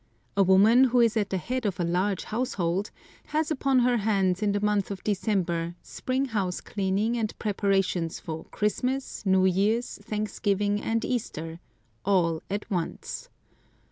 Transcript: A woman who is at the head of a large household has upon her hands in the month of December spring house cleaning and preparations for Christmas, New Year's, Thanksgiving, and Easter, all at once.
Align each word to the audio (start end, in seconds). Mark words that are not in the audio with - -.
A 0.35 0.41
woman 0.41 0.85
who 0.85 0.99
is 0.99 1.15
at 1.15 1.29
the 1.29 1.37
head 1.37 1.63
of 1.63 1.79
a 1.79 1.83
large 1.83 2.23
household 2.23 2.89
has 3.25 3.51
upon 3.51 3.77
her 3.81 3.97
hands 3.97 4.41
in 4.41 4.51
the 4.51 4.59
month 4.59 4.89
of 4.89 5.03
December 5.03 5.75
spring 5.83 6.25
house 6.25 6.59
cleaning 6.59 7.15
and 7.15 7.37
preparations 7.37 8.19
for 8.19 8.45
Christmas, 8.45 9.23
New 9.27 9.45
Year's, 9.45 9.99
Thanksgiving, 10.01 10.81
and 10.81 11.05
Easter, 11.05 11.59
all 12.03 12.41
at 12.49 12.67
once. 12.71 13.29